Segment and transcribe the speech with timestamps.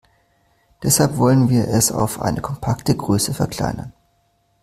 [0.81, 3.93] Deshalb wollen wir es auf eine kompakte Größe verkleinern.